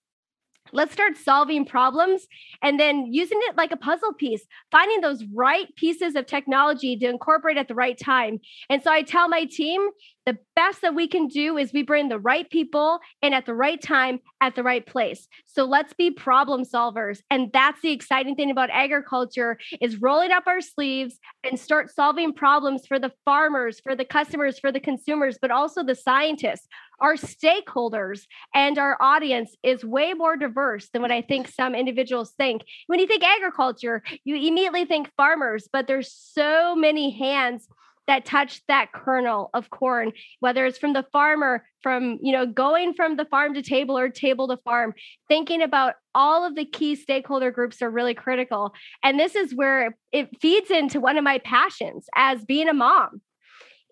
[0.73, 2.27] let's start solving problems
[2.61, 7.07] and then using it like a puzzle piece finding those right pieces of technology to
[7.07, 8.39] incorporate at the right time.
[8.69, 9.89] And so i tell my team
[10.25, 13.53] the best that we can do is we bring the right people in at the
[13.53, 15.27] right time at the right place.
[15.47, 17.21] So let's be problem solvers.
[17.29, 22.33] And that's the exciting thing about agriculture is rolling up our sleeves and start solving
[22.33, 26.67] problems for the farmers for the customers for the consumers but also the scientists.
[26.99, 28.21] Our stakeholders
[28.53, 32.61] and our audience is way more diverse than what I think some individuals think.
[32.85, 37.67] When you think agriculture, you immediately think farmers, but there's so many hands
[38.07, 42.93] that touch that kernel of corn whether it's from the farmer from you know going
[42.93, 44.93] from the farm to table or table to farm
[45.27, 48.73] thinking about all of the key stakeholder groups are really critical.
[49.03, 53.21] And this is where it feeds into one of my passions as being a mom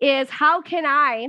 [0.00, 1.28] is how can i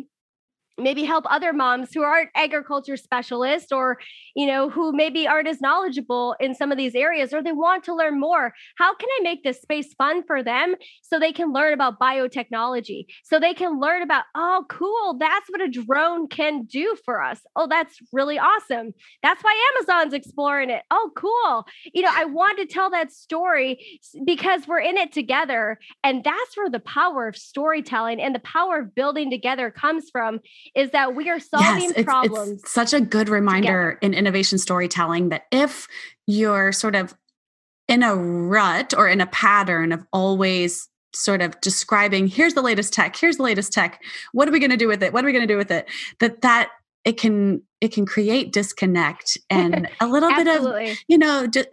[0.82, 4.00] maybe help other moms who aren't agriculture specialists or
[4.36, 7.84] you know who maybe aren't as knowledgeable in some of these areas or they want
[7.84, 8.54] to learn more.
[8.78, 13.06] How can i make this space fun for them so they can learn about biotechnology?
[13.24, 17.40] So they can learn about oh cool that's what a drone can do for us.
[17.56, 18.94] Oh that's really awesome.
[19.24, 20.84] That's why amazon's exploring it.
[20.92, 21.66] Oh cool.
[21.94, 26.58] You know i want to tell that story because we're in it together and that's
[26.58, 30.40] where the power of storytelling and the power of building together comes from
[30.76, 32.62] is that we are solving yes, it's, problems.
[32.62, 34.00] It's such a good reminder together.
[34.02, 35.88] in innovation storytelling that if
[36.28, 37.16] you're sort of
[37.88, 42.94] in a rut or in a pattern of always sort of describing here's the latest
[42.94, 45.28] tech here's the latest tech what are we going to do with it what are
[45.28, 45.86] we going to do with it
[46.22, 46.70] that that
[47.04, 51.64] it can it can create disconnect and a little bit of you know uh,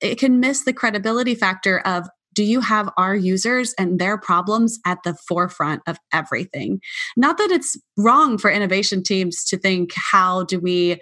[0.00, 4.78] it can miss the credibility factor of do you have our users and their problems
[4.86, 6.80] at the forefront of everything?
[7.16, 11.00] Not that it's wrong for innovation teams to think, how do we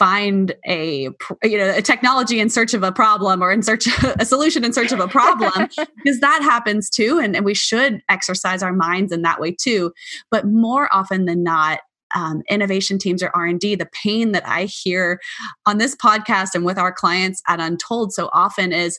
[0.00, 1.10] find a
[1.42, 4.64] you know a technology in search of a problem or in search of a solution
[4.64, 5.52] in search of a problem
[5.96, 9.92] because that happens too and, and we should exercise our minds in that way too
[10.30, 11.80] but more often than not
[12.14, 15.20] um, innovation teams or r&d the pain that i hear
[15.66, 18.98] on this podcast and with our clients at untold so often is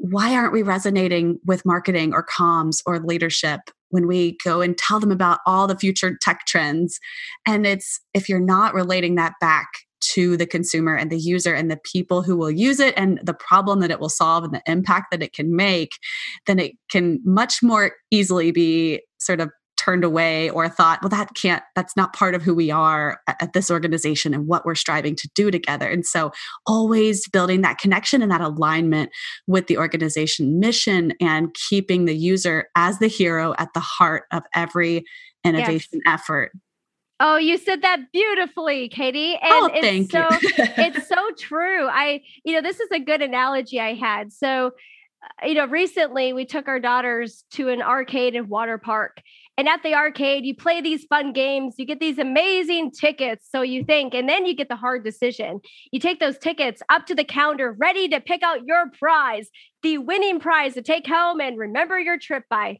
[0.00, 4.98] why aren't we resonating with marketing or comms or leadership when we go and tell
[4.98, 6.98] them about all the future tech trends?
[7.46, 9.68] And it's if you're not relating that back
[10.00, 13.34] to the consumer and the user and the people who will use it and the
[13.34, 15.90] problem that it will solve and the impact that it can make
[16.46, 19.50] then it can much more easily be sort of
[19.80, 23.52] turned away or thought, well, that can't, that's not part of who we are at,
[23.52, 25.88] this organization and what we're striving to do together.
[25.88, 26.30] And so
[26.66, 29.10] always building that connection and that alignment
[29.46, 34.42] with the organization mission and keeping the user as the hero at the heart of
[34.54, 35.04] every
[35.44, 36.20] innovation yes.
[36.20, 36.52] effort.
[37.22, 39.34] Oh, you said that beautifully, Katie.
[39.34, 41.86] And oh, thank it's so it's so true.
[41.86, 44.32] I, you know, this is a good analogy I had.
[44.32, 44.68] So,
[45.22, 49.20] uh, you know, recently we took our daughters to an arcade and water park
[49.60, 53.46] and at the arcade, you play these fun games, you get these amazing tickets.
[53.52, 55.60] So you think, and then you get the hard decision.
[55.92, 59.50] You take those tickets up to the counter, ready to pick out your prize,
[59.82, 62.78] the winning prize to take home and remember your trip by.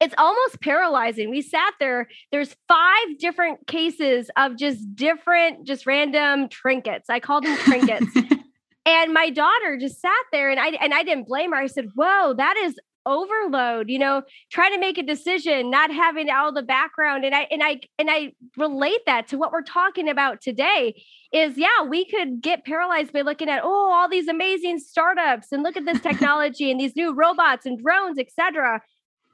[0.00, 1.30] It's almost paralyzing.
[1.30, 7.08] We sat there, there's five different cases of just different, just random trinkets.
[7.08, 8.10] I call them trinkets.
[8.84, 11.58] and my daughter just sat there and I and I didn't blame her.
[11.58, 12.76] I said, "Whoa, that is
[13.06, 17.46] overload you know trying to make a decision not having all the background and i
[17.50, 22.04] and i and i relate that to what we're talking about today is yeah we
[22.04, 26.00] could get paralyzed by looking at oh all these amazing startups and look at this
[26.02, 28.80] technology and these new robots and drones etc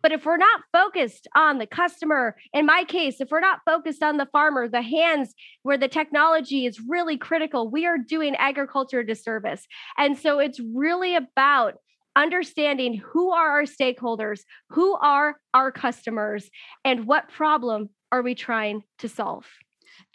[0.03, 4.03] but if we're not focused on the customer, in my case, if we're not focused
[4.03, 9.01] on the farmer, the hands where the technology is really critical, we are doing agriculture
[9.01, 9.67] a disservice.
[9.97, 11.75] And so it's really about
[12.19, 14.41] understanding who are our stakeholders,
[14.71, 16.51] who are our customers,
[16.85, 19.47] and what problem are we trying to solve.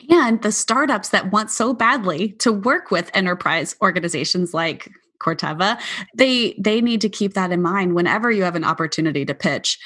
[0.09, 4.89] And the startups that want so badly to work with enterprise organizations like
[5.21, 5.79] Corteva,
[6.15, 9.79] they they need to keep that in mind whenever you have an opportunity to pitch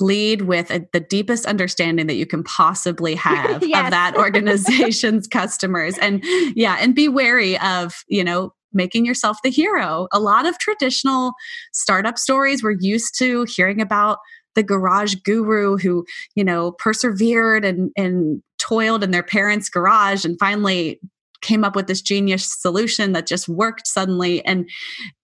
[0.00, 3.84] lead with a, the deepest understanding that you can possibly have yes.
[3.84, 6.22] of that organization's customers and
[6.54, 10.06] yeah and be wary of you know making yourself the hero.
[10.12, 11.32] A lot of traditional
[11.72, 14.18] startup stories we're used to hearing about
[14.54, 16.04] the garage guru who,
[16.34, 21.00] you know, persevered and, and toiled in their parents' garage and finally
[21.42, 24.44] came up with this genius solution that just worked suddenly.
[24.44, 24.68] And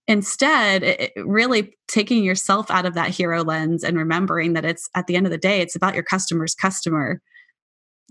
[0.06, 5.06] instead, it, really taking yourself out of that hero lens and remembering that it's at
[5.06, 7.20] the end of the day, it's about your customer's customer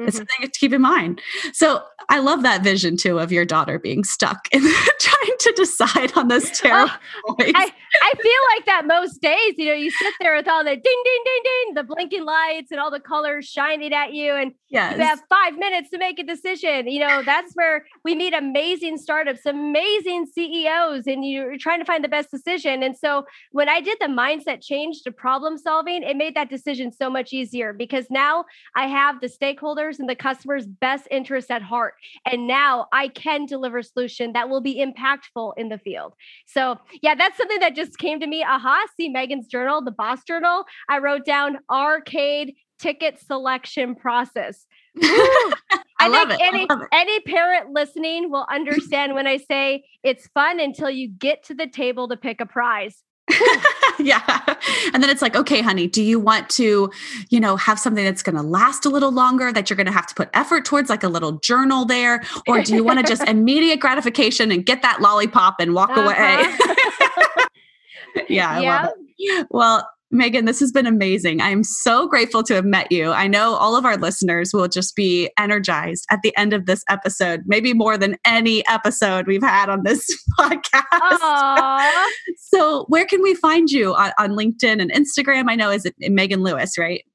[0.01, 0.07] Mm-hmm.
[0.07, 1.21] It's something to keep in mind.
[1.53, 4.61] So I love that vision too of your daughter being stuck in
[4.99, 6.93] trying to decide on this oh, terrible
[7.27, 7.71] oh, I,
[8.03, 9.55] I feel like that most days.
[9.57, 12.71] You know, you sit there with all the ding, ding, ding, ding, the blinking lights
[12.71, 14.97] and all the colors shining at you, and yes.
[14.97, 16.87] you have five minutes to make a decision.
[16.87, 22.03] You know, that's where we meet amazing startups, amazing CEOs, and you're trying to find
[22.03, 22.83] the best decision.
[22.83, 26.91] And so when I did the mindset change to problem solving, it made that decision
[26.91, 28.45] so much easier because now
[28.75, 31.90] I have the stakeholders and the customer's best interests at heart.
[32.25, 36.13] And now I can deliver a solution that will be impactful in the field.
[36.45, 38.43] So, yeah, that's something that just came to me.
[38.43, 40.65] Aha, see Magan's journal, the Boss Journal.
[40.89, 44.65] I wrote down arcade ticket selection process.
[45.01, 50.89] I, I think any any parent listening will understand when I say it's fun until
[50.89, 53.03] you get to the table to pick a prize.
[53.99, 54.55] yeah.
[54.93, 56.91] And then it's like, okay, honey, do you want to,
[57.29, 59.93] you know, have something that's going to last a little longer that you're going to
[59.93, 62.23] have to put effort towards, like a little journal there?
[62.47, 66.01] Or do you want to just immediate gratification and get that lollipop and walk uh-huh.
[66.01, 67.47] away?
[68.29, 69.43] yeah, I yeah.
[69.49, 71.41] Well, Magan, this has been amazing.
[71.41, 73.11] I am so grateful to have met you.
[73.11, 76.83] I know all of our listeners will just be energized at the end of this
[76.89, 80.05] episode, maybe more than any episode we've had on this
[80.39, 81.89] podcast.
[82.37, 85.49] so, where can we find you on, on, LinkedIn and Instagram?
[85.49, 87.05] I know is it Magan Lewis, right?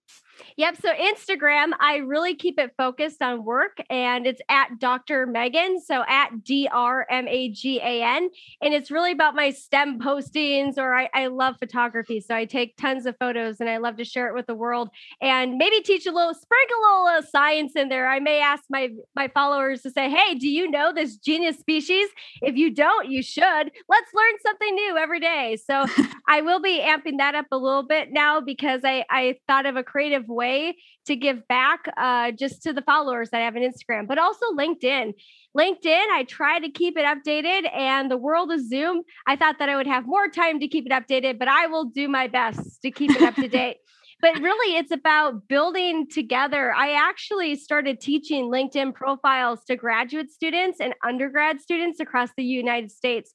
[0.59, 0.77] Yep.
[0.81, 5.27] So Instagram, I really keep it focused on work and it's at Dr.
[5.27, 5.79] Magan.
[5.83, 8.31] So at D R M A G A N.
[8.63, 12.21] And it's really about my STEM postings or I, I love photography.
[12.21, 14.89] So I take tons of photos and I love to share it with the world
[15.21, 18.09] and maybe teach a little, sprinkle a little science in there.
[18.09, 22.09] I may ask my, my followers to say, Hey, do you know this genius species?
[22.41, 23.45] If you don't, you should.
[23.45, 25.59] Let's learn something new every day.
[25.63, 25.85] So
[26.29, 29.77] I will be amping that up a little bit now because I, I thought of
[29.77, 30.77] a creative way way
[31.07, 34.47] to give back uh, just to the followers that I have on Instagram, but also
[34.53, 35.15] LinkedIn.
[35.57, 39.69] LinkedIn, I try to keep it updated, and the world of Zoom, I thought that
[39.69, 42.83] I would have more time to keep it updated, but I will do my best
[42.83, 43.79] to keep it up to date.
[44.21, 46.73] but really it's about building together.
[46.73, 52.91] I actually started teaching LinkedIn profiles to graduate students and undergrad students across the United
[52.91, 53.35] States.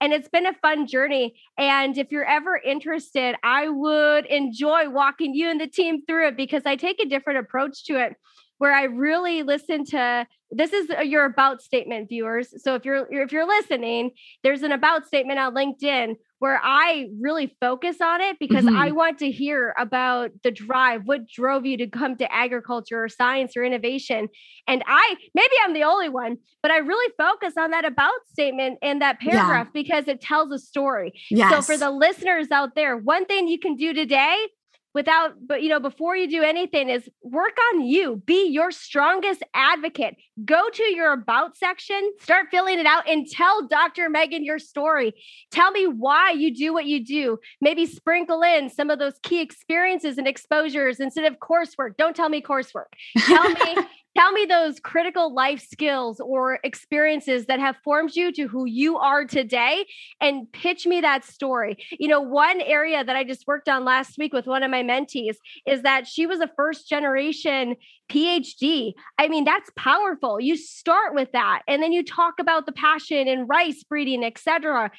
[0.00, 1.40] And it's been a fun journey.
[1.58, 6.36] And if you're ever interested, I would enjoy walking you and the team through it
[6.36, 8.16] because I take a different approach to it
[8.58, 12.62] where I really listen to this is your about statement viewers.
[12.62, 14.10] So if you're if you're listening,
[14.42, 18.76] there's an about statement on LinkedIn where I really focus on it because mm-hmm.
[18.76, 23.08] I want to hear about the drive, what drove you to come to agriculture or
[23.08, 24.28] science or innovation.
[24.66, 28.78] And I maybe I'm the only one, but I really focus on that about statement
[28.82, 29.82] and that paragraph yeah.
[29.82, 31.12] because it tells a story.
[31.30, 31.52] Yes.
[31.52, 34.46] So for the listeners out there, one thing you can do today
[34.94, 38.22] without but you know before you do anything is work on you.
[38.26, 40.16] Be your strongest advocate.
[40.44, 45.12] Go to your about section start filling it out and tell dr magan your story.
[45.50, 47.38] Tell me why you do what you do.
[47.60, 51.96] Maybe sprinkle in some of those key experiences and exposures instead of coursework.
[51.96, 52.86] Don't tell me coursework.
[53.18, 53.76] Tell me
[54.16, 58.98] Tell me those critical life skills or experiences that have formed you to who you
[58.98, 59.86] are today
[60.20, 61.76] and pitch me that story.
[61.92, 64.82] You know, one area that I just worked on last week with one of my
[64.82, 67.76] mentees is that she was a first generation
[68.10, 68.94] PhD.
[69.16, 70.40] I mean, that's powerful.
[70.40, 74.90] You start with that and then you talk about the passion and rice breeding, etc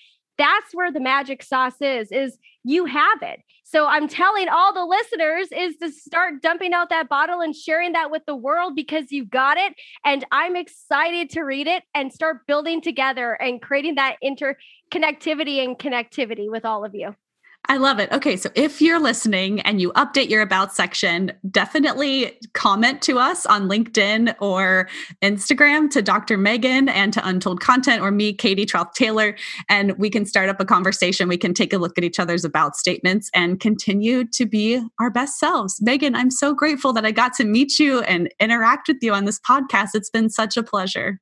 [0.41, 3.39] that's where the magic sauce is is you have it.
[3.63, 7.93] So i'm telling all the listeners is to start dumping out that bottle and sharing
[7.93, 9.73] that with the world because you got it.
[10.03, 15.77] And i'm excited to read it and start building together and creating that interconnectivity and
[15.77, 17.15] connectivity with all of you
[17.66, 18.12] I love it.
[18.12, 23.45] Okay, so if you're listening and you update your about section, definitely comment to us
[23.45, 24.89] on LinkedIn or
[25.22, 26.38] Instagram to Dr.
[26.38, 29.36] Magan and to Untold Content or me, Katie Trauth Taylor,
[29.70, 31.30] and we can start up a conversation.
[31.30, 35.12] We can take a look at each other's about statements and continue to be our
[35.12, 35.80] best selves.
[35.82, 39.26] Magan, I'm so grateful that I got to meet you and interact with you on
[39.26, 39.89] this podcast.
[39.93, 41.20] It's been such a pleasure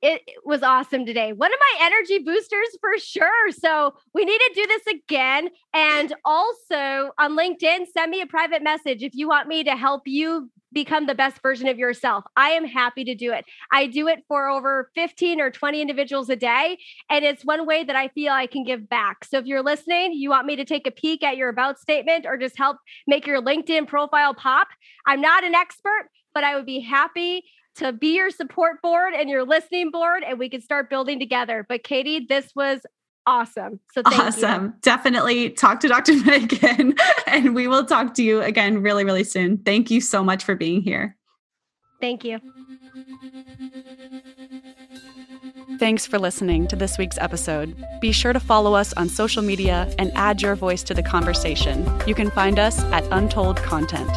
[0.00, 1.32] it was awesome today.
[1.32, 3.50] One of my energy boosters for sure.
[3.50, 5.48] So we need to do this again.
[5.74, 10.02] And also on LinkedIn, send me a private message if you want me to help
[10.06, 12.24] you become the best version of yourself.
[12.36, 13.44] I am happy to do it.
[13.72, 16.78] I do it for over 15 or 20 individuals a day.
[17.08, 19.24] And it's one way that I feel I can give back.
[19.24, 22.26] So if you're listening, you want me to take a peek at your about statement
[22.26, 22.76] or just help
[23.06, 24.68] make your LinkedIn profile pop,
[25.06, 27.44] I'm not an expert, but I would be happy
[27.78, 31.64] to be your support board and your listening board, and we can start building together.
[31.68, 32.80] But Katie, this was
[33.26, 33.80] awesome.
[33.92, 34.18] So awesome.
[34.18, 34.26] You.
[34.26, 34.74] Awesome.
[34.82, 36.16] Definitely talk to Dr.
[36.24, 36.94] Magan,
[37.26, 39.58] and we will talk to you again really, really soon.
[39.58, 41.16] Thank you so much for being here.
[42.00, 42.38] Thank you.
[45.78, 47.76] Thanks for listening to this week's episode.
[48.00, 51.88] Be sure to follow us on social media and add your voice to the conversation.
[52.06, 54.10] You can find us at Untold Content.